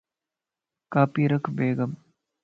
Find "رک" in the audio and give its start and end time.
1.31-1.45